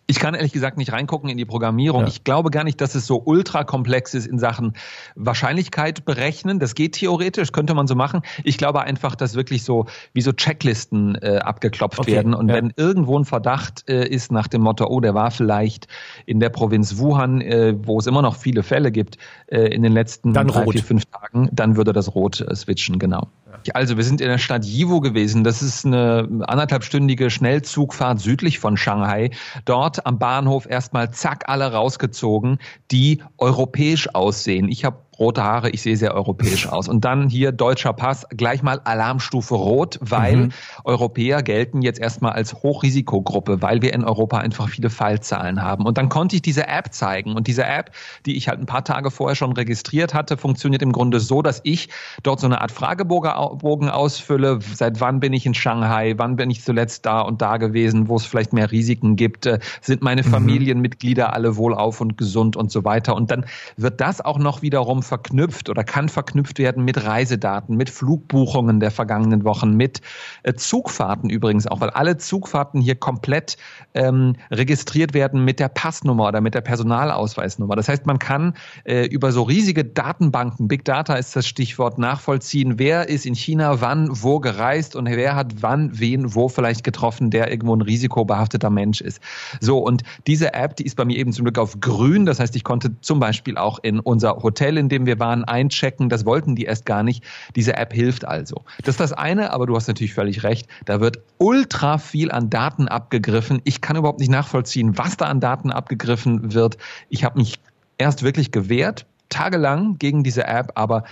Ich 0.07 0.19
kann 0.19 0.33
ehrlich 0.33 0.51
gesagt 0.51 0.77
nicht 0.77 0.91
reingucken 0.91 1.29
in 1.29 1.37
die 1.37 1.45
Programmierung. 1.45 2.01
Ja. 2.01 2.07
Ich 2.07 2.23
glaube 2.23 2.51
gar 2.51 2.63
nicht, 2.63 2.81
dass 2.81 2.95
es 2.95 3.07
so 3.07 3.21
ultra 3.23 3.63
komplex 3.63 4.13
ist 4.13 4.27
in 4.27 4.39
Sachen 4.39 4.73
Wahrscheinlichkeit 5.15 6.03
berechnen. 6.03 6.59
Das 6.59 6.75
geht 6.75 6.93
theoretisch, 6.93 7.51
könnte 7.51 7.73
man 7.73 7.87
so 7.87 7.95
machen. 7.95 8.21
Ich 8.43 8.57
glaube 8.57 8.81
einfach, 8.81 9.15
dass 9.15 9.35
wirklich 9.35 9.63
so 9.63 9.85
wie 10.13 10.21
so 10.21 10.33
Checklisten 10.33 11.15
äh, 11.15 11.37
abgeklopft 11.37 11.99
okay. 11.99 12.11
werden. 12.13 12.33
Und 12.33 12.49
ja. 12.49 12.55
wenn 12.55 12.73
irgendwo 12.75 13.17
ein 13.17 13.25
Verdacht 13.25 13.87
äh, 13.87 14.05
ist 14.05 14.31
nach 14.31 14.47
dem 14.47 14.61
Motto, 14.63 14.85
oh, 14.87 14.99
der 14.99 15.13
war 15.13 15.31
vielleicht 15.31 15.87
in 16.25 16.39
der 16.39 16.49
Provinz 16.49 16.97
Wuhan, 16.97 17.39
äh, 17.41 17.75
wo 17.81 17.97
es 17.99 18.07
immer 18.07 18.21
noch 18.21 18.35
viele 18.35 18.63
Fälle 18.63 18.91
gibt, 18.91 19.17
äh, 19.47 19.67
in 19.67 19.81
den 19.81 19.93
letzten 19.93 20.33
dann 20.33 20.47
drei, 20.47 20.63
rot. 20.63 20.73
vier, 20.73 20.83
fünf 20.83 21.05
Tagen, 21.05 21.49
dann 21.51 21.77
würde 21.77 21.93
das 21.93 22.13
rot 22.13 22.41
äh, 22.41 22.53
switchen, 22.55 22.99
genau. 22.99 23.29
Also 23.73 23.97
wir 23.97 24.03
sind 24.03 24.21
in 24.21 24.27
der 24.27 24.37
Stadt 24.37 24.65
Yiwu 24.65 24.99
gewesen. 25.01 25.43
Das 25.43 25.61
ist 25.61 25.85
eine 25.85 26.27
anderthalbstündige 26.47 27.29
Schnellzugfahrt 27.29 28.19
südlich 28.19 28.59
von 28.59 28.77
Shanghai. 28.77 29.31
Dort 29.65 30.05
am 30.05 30.19
Bahnhof 30.19 30.69
erstmal 30.69 31.11
zack 31.11 31.47
alle 31.47 31.71
rausgezogen, 31.71 32.59
die 32.91 33.21
europäisch 33.37 34.13
aussehen. 34.13 34.69
Ich 34.69 34.85
habe 34.85 34.97
rote 35.19 35.43
Haare, 35.43 35.69
ich 35.69 35.81
sehe 35.81 35.97
sehr 35.97 36.15
europäisch 36.15 36.67
aus. 36.67 36.87
Und 36.87 37.05
dann 37.05 37.29
hier 37.29 37.51
deutscher 37.51 37.93
Pass, 37.93 38.25
gleich 38.29 38.63
mal 38.63 38.79
Alarmstufe 38.83 39.55
rot, 39.55 39.99
weil 40.01 40.35
mhm. 40.35 40.49
Europäer 40.83 41.43
gelten 41.43 41.81
jetzt 41.81 41.99
erstmal 41.99 42.31
als 42.33 42.53
Hochrisikogruppe, 42.53 43.61
weil 43.61 43.81
wir 43.81 43.93
in 43.93 44.03
Europa 44.03 44.37
einfach 44.37 44.69
viele 44.69 44.89
Fallzahlen 44.89 45.61
haben. 45.61 45.85
Und 45.85 45.97
dann 45.97 46.09
konnte 46.09 46.35
ich 46.35 46.41
diese 46.41 46.67
App 46.67 46.93
zeigen. 46.93 47.35
Und 47.35 47.47
diese 47.47 47.65
App, 47.65 47.91
die 48.25 48.35
ich 48.35 48.47
halt 48.47 48.59
ein 48.59 48.65
paar 48.65 48.83
Tage 48.83 49.11
vorher 49.11 49.35
schon 49.35 49.51
registriert 49.51 50.13
hatte, 50.13 50.37
funktioniert 50.37 50.81
im 50.81 50.91
Grunde 50.91 51.19
so, 51.19 51.41
dass 51.41 51.61
ich 51.63 51.89
dort 52.23 52.39
so 52.39 52.47
eine 52.47 52.61
Art 52.61 52.71
Fragebogen 52.71 53.89
ausfülle. 53.89 54.59
Seit 54.73 55.01
wann 55.01 55.19
bin 55.19 55.33
ich 55.33 55.45
in 55.45 55.53
Shanghai? 55.53 56.13
Wann 56.17 56.37
bin 56.37 56.49
ich 56.49 56.63
zuletzt 56.63 57.05
da 57.05 57.21
und 57.21 57.41
da 57.41 57.57
gewesen? 57.57 58.07
Wo 58.07 58.15
es 58.15 58.25
vielleicht 58.25 58.53
mehr 58.53 58.71
Risiken 58.71 59.17
gibt? 59.17 59.45
Äh, 59.45 59.59
sind 59.81 60.01
meine 60.01 60.23
mhm. 60.23 60.27
Familienmitglieder 60.27 61.33
alle 61.33 61.57
wohlauf 61.57 62.01
und 62.01 62.17
gesund 62.17 62.55
und 62.55 62.71
so 62.71 62.83
weiter? 62.85 63.15
Und 63.15 63.29
dann 63.29 63.45
wird 63.77 64.01
das 64.01 64.21
auch 64.21 64.39
noch 64.39 64.61
wiederum 64.61 65.00
verknüpft 65.01 65.69
oder 65.69 65.83
kann 65.83 66.09
verknüpft 66.09 66.59
werden 66.59 66.83
mit 66.83 67.05
Reisedaten, 67.05 67.77
mit 67.77 67.89
Flugbuchungen 67.89 68.79
der 68.79 68.91
vergangenen 68.91 69.43
Wochen, 69.43 69.75
mit 69.75 70.01
äh, 70.43 70.53
Zugfahrten 70.53 71.29
übrigens 71.29 71.67
auch, 71.67 71.81
weil 71.81 71.89
alle 71.89 72.17
Zugfahrten 72.17 72.81
hier 72.81 72.95
komplett 72.95 73.57
ähm, 73.93 74.35
registriert 74.51 75.13
werden 75.13 75.43
mit 75.45 75.59
der 75.59 75.69
Passnummer 75.69 76.27
oder 76.27 76.41
mit 76.41 76.53
der 76.53 76.61
Personalausweisnummer. 76.61 77.75
Das 77.75 77.87
heißt, 77.89 78.05
man 78.05 78.19
kann 78.19 78.53
äh, 78.83 79.05
über 79.05 79.31
so 79.31 79.43
riesige 79.43 79.85
Datenbanken, 79.85 80.67
Big 80.67 80.85
Data 80.85 81.15
ist 81.15 81.35
das 81.35 81.47
Stichwort, 81.47 81.97
nachvollziehen, 81.97 82.79
wer 82.79 83.09
ist 83.09 83.25
in 83.25 83.35
China 83.35 83.81
wann 83.81 84.09
wo 84.11 84.39
gereist 84.39 84.95
und 84.95 85.07
wer 85.07 85.35
hat 85.35 85.61
wann 85.61 85.99
wen 85.99 86.35
wo 86.35 86.49
vielleicht 86.49 86.83
getroffen, 86.83 87.29
der 87.29 87.51
irgendwo 87.51 87.75
ein 87.75 87.81
risikobehafteter 87.81 88.69
Mensch 88.69 89.01
ist. 89.01 89.21
So, 89.59 89.79
und 89.79 90.03
diese 90.27 90.53
App, 90.53 90.75
die 90.75 90.85
ist 90.85 90.95
bei 90.95 91.05
mir 91.05 91.17
eben 91.17 91.33
zum 91.33 91.45
Glück 91.45 91.57
auf 91.57 91.79
grün. 91.79 92.25
Das 92.25 92.39
heißt, 92.39 92.55
ich 92.55 92.63
konnte 92.63 92.99
zum 93.01 93.19
Beispiel 93.19 93.57
auch 93.57 93.79
in 93.81 93.99
unser 93.99 94.37
Hotel, 94.37 94.77
in 94.77 94.89
dem 94.91 95.05
wir 95.05 95.19
waren, 95.19 95.43
einchecken. 95.43 96.09
Das 96.09 96.25
wollten 96.25 96.55
die 96.55 96.65
erst 96.65 96.85
gar 96.85 97.03
nicht. 97.03 97.23
Diese 97.55 97.75
App 97.77 97.93
hilft 97.93 98.25
also. 98.25 98.63
Das 98.79 98.93
ist 98.93 98.99
das 98.99 99.13
eine, 99.13 99.51
aber 99.53 99.65
du 99.65 99.75
hast 99.75 99.87
natürlich 99.87 100.13
völlig 100.13 100.43
recht. 100.43 100.67
Da 100.85 101.01
wird 101.01 101.19
ultra 101.37 101.97
viel 101.97 102.31
an 102.31 102.49
Daten 102.49 102.87
abgegriffen. 102.87 103.61
Ich 103.63 103.81
kann 103.81 103.95
überhaupt 103.95 104.19
nicht 104.19 104.31
nachvollziehen, 104.31 104.97
was 104.97 105.17
da 105.17 105.25
an 105.25 105.39
Daten 105.39 105.71
abgegriffen 105.71 106.53
wird. 106.53 106.77
Ich 107.09 107.23
habe 107.23 107.39
mich 107.39 107.59
erst 107.97 108.23
wirklich 108.23 108.51
gewehrt, 108.51 109.05
tagelang 109.29 109.97
gegen 109.97 110.23
diese 110.23 110.45
App, 110.45 110.73
aber 110.75 111.03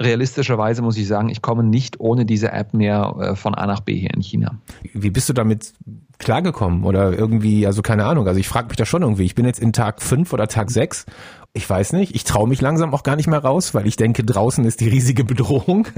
realistischerweise 0.00 0.82
muss 0.82 0.96
ich 0.96 1.06
sagen, 1.06 1.28
ich 1.28 1.42
komme 1.42 1.64
nicht 1.64 2.00
ohne 2.00 2.24
diese 2.24 2.52
App 2.52 2.74
mehr 2.74 3.14
äh, 3.18 3.36
von 3.36 3.54
A 3.54 3.66
nach 3.66 3.80
B 3.80 3.96
hier 3.96 4.14
in 4.14 4.22
China. 4.22 4.58
Wie 4.92 5.10
bist 5.10 5.28
du 5.28 5.32
damit 5.32 5.72
klargekommen 6.18 6.84
oder 6.84 7.16
irgendwie, 7.16 7.66
also 7.66 7.82
keine 7.82 8.04
Ahnung, 8.04 8.26
also 8.26 8.40
ich 8.40 8.48
frage 8.48 8.68
mich 8.68 8.76
da 8.76 8.84
schon 8.84 9.02
irgendwie, 9.02 9.24
ich 9.24 9.34
bin 9.34 9.46
jetzt 9.46 9.60
in 9.60 9.72
Tag 9.72 10.02
fünf 10.02 10.32
oder 10.32 10.48
Tag 10.48 10.70
sechs 10.70 11.06
ich 11.54 11.68
weiß 11.68 11.92
nicht, 11.94 12.14
ich 12.14 12.24
traue 12.24 12.48
mich 12.48 12.60
langsam 12.60 12.94
auch 12.94 13.02
gar 13.02 13.16
nicht 13.16 13.26
mehr 13.26 13.40
raus, 13.40 13.74
weil 13.74 13.86
ich 13.86 13.96
denke, 13.96 14.24
draußen 14.24 14.64
ist 14.64 14.80
die 14.80 14.88
riesige 14.88 15.24
Bedrohung. 15.24 15.88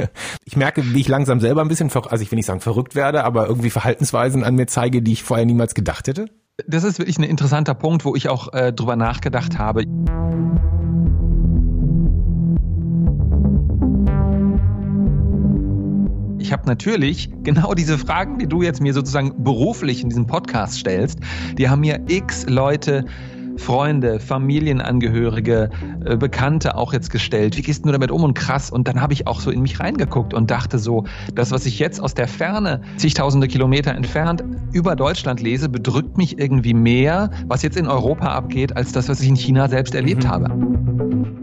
Ich 0.45 0.57
merke, 0.57 0.83
wie 0.95 1.01
ich 1.01 1.09
langsam 1.09 1.41
selber 1.41 1.61
ein 1.61 1.69
bisschen, 1.69 1.91
also 1.93 2.23
ich 2.23 2.31
will 2.31 2.37
nicht 2.37 2.47
sagen 2.47 2.61
verrückt 2.61 2.95
werde, 2.95 3.25
aber 3.25 3.47
irgendwie 3.47 3.71
Verhaltensweisen 3.71 4.45
an 4.45 4.55
mir 4.55 4.67
zeige, 4.67 5.03
die 5.03 5.13
ich 5.13 5.23
vorher 5.23 5.47
niemals 5.47 5.75
gedacht 5.75 6.09
hätte. 6.09 6.27
Das 6.67 6.85
ist 6.85 6.99
wirklich 6.99 7.19
ein 7.19 7.25
interessanter 7.25 7.75
Punkt, 7.75 8.05
wo 8.05 8.15
ich 8.15 8.29
auch 8.29 8.53
äh, 8.53 8.73
drüber 8.73 8.97
nachgedacht 8.97 9.59
habe. 9.59 9.85
Ich 16.41 16.53
habe 16.53 16.67
natürlich 16.67 17.31
genau 17.43 17.75
diese 17.75 17.99
Fragen, 17.99 18.39
die 18.39 18.47
du 18.47 18.63
jetzt 18.63 18.81
mir 18.81 18.95
sozusagen 18.95 19.45
beruflich 19.45 20.03
in 20.03 20.09
diesem 20.09 20.27
Podcast 20.27 20.79
stellst, 20.79 21.21
die 21.59 21.69
haben 21.69 21.81
mir 21.81 22.01
x 22.09 22.47
Leute 22.49 23.05
Freunde, 23.57 24.21
Familienangehörige, 24.21 25.71
äh, 26.05 26.17
Bekannte 26.17 26.77
auch 26.77 26.95
jetzt 26.95 27.11
gestellt. 27.11 27.59
Wie 27.59 27.63
gehst 27.63 27.85
du 27.85 27.93
damit 27.93 28.11
um 28.11 28.25
und 28.25 28.35
krass? 28.35 28.71
Und 28.71 28.89
dann 28.89 29.03
habe 29.03 29.13
ich 29.13 29.27
auch 29.27 29.41
so 29.41 29.51
in 29.51 29.61
mich 29.61 29.81
reingeguckt 29.81 30.33
und 30.33 30.51
dachte 30.51 30.79
so, 30.79 31.05
das, 31.35 31.51
was 31.51 31.67
ich 31.67 31.79
jetzt 31.79 32.01
aus 32.01 32.15
der 32.15 32.27
Ferne, 32.27 32.81
zigtausende 32.97 33.49
Kilometer 33.49 33.95
entfernt, 33.95 34.43
über 34.73 34.97
Deutschland 34.97 35.43
lese, 35.43 35.69
bedrückt 35.69 36.17
mich 36.17 36.39
irgendwie 36.39 36.73
mehr, 36.75 37.31
was 37.47 37.63
jetzt 37.63 37.77
in 37.77 37.87
Europa 37.87 38.29
abgeht, 38.29 38.77
als 38.77 38.93
das, 38.93 39.11
was 39.11 39.21
ich 39.21 39.29
in 39.29 39.37
China 39.37 39.69
selbst 39.69 39.95
erlebt 39.95 40.25
mhm. 40.25 40.29
habe 40.29 41.40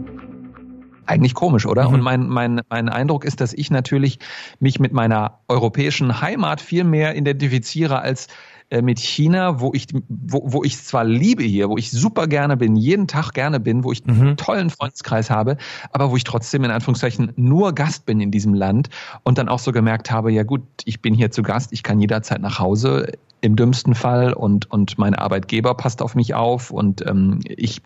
eigentlich 1.08 1.34
komisch, 1.34 1.66
oder? 1.66 1.88
Mhm. 1.88 1.94
Und 1.94 2.00
mein, 2.02 2.28
mein, 2.28 2.60
mein 2.68 2.88
Eindruck 2.88 3.24
ist, 3.24 3.40
dass 3.40 3.52
ich 3.52 3.70
natürlich 3.70 4.18
mich 4.60 4.78
mit 4.78 4.92
meiner 4.92 5.40
europäischen 5.48 6.20
Heimat 6.20 6.60
viel 6.60 6.84
mehr 6.84 7.16
identifiziere 7.16 8.00
als 8.00 8.28
äh, 8.70 8.82
mit 8.82 8.98
China, 8.98 9.60
wo 9.60 9.72
ich, 9.72 9.86
wo, 10.08 10.42
wo 10.44 10.62
ich 10.62 10.76
zwar 10.76 11.04
liebe 11.04 11.42
hier, 11.42 11.70
wo 11.70 11.78
ich 11.78 11.90
super 11.90 12.26
gerne 12.26 12.58
bin, 12.58 12.76
jeden 12.76 13.06
Tag 13.06 13.32
gerne 13.32 13.60
bin, 13.60 13.82
wo 13.82 13.92
ich 13.92 14.04
mhm. 14.04 14.20
einen 14.20 14.36
tollen 14.36 14.68
Freundeskreis 14.68 15.30
habe, 15.30 15.56
aber 15.90 16.10
wo 16.10 16.16
ich 16.16 16.24
trotzdem 16.24 16.64
in 16.64 16.70
Anführungszeichen 16.70 17.32
nur 17.36 17.74
Gast 17.74 18.04
bin 18.04 18.20
in 18.20 18.30
diesem 18.30 18.52
Land 18.52 18.90
und 19.22 19.38
dann 19.38 19.48
auch 19.48 19.58
so 19.58 19.72
gemerkt 19.72 20.10
habe, 20.10 20.30
ja 20.32 20.42
gut, 20.42 20.62
ich 20.84 21.00
bin 21.00 21.14
hier 21.14 21.30
zu 21.30 21.42
Gast, 21.42 21.72
ich 21.72 21.82
kann 21.82 21.98
jederzeit 21.98 22.42
nach 22.42 22.58
Hause 22.58 23.12
im 23.40 23.56
dümmsten 23.56 23.94
Fall 23.94 24.34
und, 24.34 24.70
und 24.70 24.98
mein 24.98 25.14
Arbeitgeber 25.14 25.74
passt 25.74 26.02
auf 26.02 26.14
mich 26.14 26.34
auf 26.34 26.70
und 26.70 27.06
ähm, 27.06 27.40
ich 27.44 27.80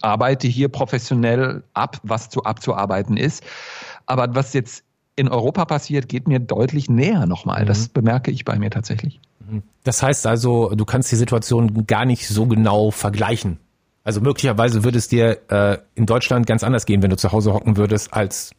arbeite 0.00 0.48
hier 0.48 0.68
professionell 0.68 1.64
ab, 1.72 2.00
was 2.02 2.30
zu 2.30 2.44
abzuarbeiten 2.44 3.16
ist. 3.16 3.44
Aber 4.06 4.34
was 4.34 4.52
jetzt 4.52 4.84
in 5.16 5.28
Europa 5.28 5.64
passiert, 5.64 6.08
geht 6.08 6.26
mir 6.28 6.40
deutlich 6.40 6.90
näher 6.90 7.26
nochmal. 7.26 7.62
Mhm. 7.62 7.66
Das 7.66 7.88
bemerke 7.88 8.30
ich 8.30 8.44
bei 8.44 8.58
mir 8.58 8.70
tatsächlich. 8.70 9.20
Das 9.84 10.02
heißt 10.02 10.26
also, 10.26 10.70
du 10.74 10.84
kannst 10.84 11.12
die 11.12 11.16
Situation 11.16 11.86
gar 11.86 12.04
nicht 12.04 12.26
so 12.26 12.46
genau 12.46 12.90
vergleichen. 12.90 13.58
Also 14.02 14.20
möglicherweise 14.20 14.84
würde 14.84 14.98
es 14.98 15.08
dir 15.08 15.38
äh, 15.50 15.78
in 15.94 16.06
Deutschland 16.06 16.46
ganz 16.46 16.62
anders 16.62 16.86
gehen, 16.86 17.02
wenn 17.02 17.10
du 17.10 17.16
zu 17.16 17.32
Hause 17.32 17.52
hocken 17.52 17.76
würdest, 17.76 18.12
als 18.12 18.52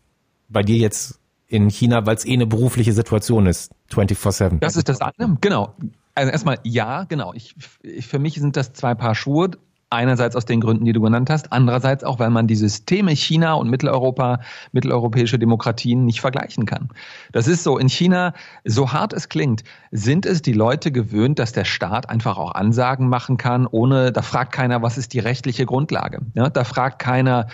bei 0.50 0.64
dir 0.64 0.78
jetzt 0.78 1.20
in 1.48 1.70
China, 1.70 2.06
weil 2.06 2.16
es 2.16 2.26
eh 2.26 2.34
eine 2.34 2.48
berufliche 2.48 2.94
Situation 2.94 3.46
ist, 3.46 3.72
24-7. 3.92 4.60
Das 4.60 4.76
ist 4.76 4.90
das 4.90 5.02
eine, 5.02 5.38
genau. 5.42 5.76
Also 6.16 6.32
erstmal 6.32 6.60
ja, 6.64 7.04
genau. 7.04 7.34
Ich, 7.34 7.56
ich, 7.84 8.08
für 8.08 8.20
mich 8.20 8.36
sind 8.36 8.58
das 8.58 8.74
zwei 8.74 8.96
Paar 8.96 9.16
Schuhe. 9.16 9.52
Einerseits 9.92 10.36
aus 10.36 10.46
den 10.46 10.62
Gründen, 10.62 10.84
die 10.86 10.94
du 10.94 11.02
genannt 11.02 11.30
hast, 11.30 11.52
andererseits 11.52 12.04
auch, 12.04 12.18
weil 12.20 12.32
man 12.32 12.48
die 12.48 12.56
Systeme 12.56 13.12
China 13.12 13.54
und 13.54 13.70
Mitteleuropa, 13.70 14.40
mitteleuropäische 14.72 15.38
Demokratien 15.38 16.06
nicht 16.06 16.22
vergleichen 16.22 16.66
kann. 16.66 16.90
Das 17.32 17.48
ist 17.48 17.64
so, 17.64 17.78
in 17.78 17.88
China, 17.88 18.34
so 18.64 18.92
hart 18.92 19.14
es 19.14 19.30
klingt, 19.30 19.64
sind 19.92 20.26
es 20.26 20.42
die 20.42 20.54
Leute 20.54 20.92
gewöhnt, 20.92 21.38
dass 21.38 21.52
der 21.52 21.66
Staat 21.66 22.10
einfach 22.10 22.38
auch 22.38 22.54
Ansagen 22.56 23.10
machen 23.10 23.38
kann, 23.38 23.68
ohne, 23.68 24.12
da 24.12 24.24
fragt 24.24 24.52
keiner, 24.54 24.82
was 24.82 24.98
ist 24.98 25.14
die 25.14 25.20
rechtliche 25.20 25.66
Grundlage. 25.66 26.22
Ja, 26.34 26.50
da 26.50 26.64
fragt 26.64 27.00
keiner, 27.00 27.48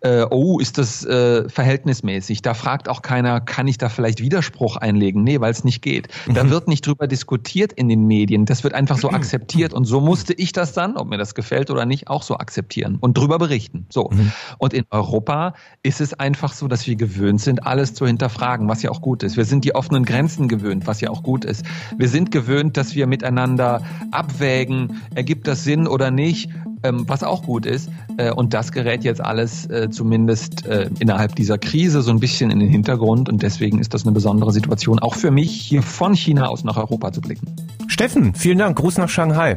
äh, 0.00 0.24
oh, 0.30 0.58
ist 0.58 0.78
das 0.78 1.04
äh, 1.04 1.48
verhältnismäßig? 1.48 2.42
Da 2.42 2.54
fragt 2.54 2.88
auch 2.88 3.02
keiner, 3.02 3.40
kann 3.40 3.66
ich 3.66 3.78
da 3.78 3.88
vielleicht 3.88 4.20
Widerspruch 4.20 4.76
einlegen? 4.76 5.24
Nee, 5.24 5.40
weil 5.40 5.50
es 5.50 5.64
nicht 5.64 5.82
geht. 5.82 6.08
Da 6.32 6.44
mhm. 6.44 6.50
wird 6.50 6.68
nicht 6.68 6.86
drüber 6.86 7.06
diskutiert 7.06 7.72
in 7.72 7.88
den 7.88 8.06
Medien. 8.06 8.46
Das 8.46 8.64
wird 8.64 8.74
einfach 8.74 8.98
so 8.98 9.10
akzeptiert. 9.10 9.72
Und 9.72 9.84
so 9.84 10.00
musste 10.00 10.32
ich 10.34 10.52
das 10.52 10.72
dann, 10.72 10.96
ob 10.96 11.08
mir 11.08 11.18
das 11.18 11.34
gefällt 11.34 11.70
oder 11.70 11.86
nicht, 11.86 12.08
auch 12.08 12.22
so 12.22 12.36
akzeptieren 12.36 12.98
und 13.00 13.16
drüber 13.16 13.38
berichten. 13.38 13.86
So. 13.90 14.10
Mhm. 14.12 14.32
Und 14.58 14.72
in 14.72 14.84
Europa 14.90 15.54
ist 15.82 16.00
es 16.00 16.14
einfach 16.14 16.52
so, 16.52 16.68
dass 16.68 16.86
wir 16.86 16.96
gewöhnt 16.96 17.40
sind, 17.40 17.66
alles 17.66 17.94
zu 17.94 18.06
hinterfragen, 18.06 18.68
was 18.68 18.82
ja 18.82 18.90
auch 18.90 19.00
gut 19.00 19.22
ist. 19.22 19.36
Wir 19.36 19.44
sind 19.44 19.64
die 19.64 19.74
offenen 19.74 20.04
Grenzen 20.04 20.48
gewöhnt, 20.48 20.86
was 20.86 21.00
ja 21.00 21.10
auch 21.10 21.22
gut 21.22 21.44
ist. 21.44 21.64
Wir 21.96 22.08
sind 22.08 22.30
gewöhnt, 22.30 22.76
dass 22.76 22.94
wir 22.94 23.06
miteinander 23.06 23.82
abwägen, 24.10 25.02
ergibt 25.14 25.46
das 25.48 25.64
Sinn 25.64 25.86
oder 25.86 26.10
nicht, 26.10 26.50
ähm, 26.82 27.04
was 27.06 27.22
auch 27.22 27.42
gut 27.42 27.66
ist. 27.66 27.90
Äh, 28.16 28.32
und 28.32 28.54
das 28.54 28.72
gerät 28.72 29.04
jetzt 29.04 29.20
alles 29.20 29.66
äh, 29.66 29.90
zumindest 29.90 30.66
äh, 30.66 30.90
innerhalb 30.98 31.36
dieser 31.36 31.58
Krise 31.58 32.02
so 32.02 32.10
ein 32.10 32.20
bisschen 32.20 32.50
in 32.50 32.60
den 32.60 32.68
Hintergrund. 32.68 33.28
Und 33.28 33.42
deswegen 33.42 33.78
ist 33.78 33.94
das 33.94 34.04
eine 34.04 34.12
besondere 34.12 34.52
Situation, 34.52 34.98
auch 34.98 35.14
für 35.14 35.30
mich 35.30 35.50
hier 35.52 35.82
von 35.82 36.14
China 36.14 36.48
aus 36.48 36.64
nach 36.64 36.76
Europa 36.76 37.12
zu 37.12 37.20
blicken. 37.20 37.46
Steffen, 37.86 38.34
vielen 38.34 38.58
Dank. 38.58 38.78
Gruß 38.78 38.98
nach 38.98 39.08
Shanghai. 39.08 39.56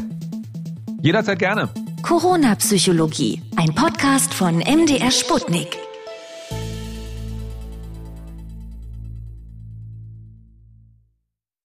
Jederzeit 1.01 1.39
gerne. 1.39 1.69
Corona-Psychologie, 2.03 3.41
ein 3.55 3.73
Podcast 3.75 4.33
von 4.33 4.57
MDR 4.57 5.11
Sputnik. 5.11 5.90